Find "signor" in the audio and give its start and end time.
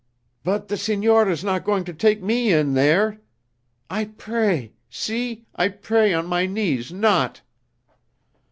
0.77-1.29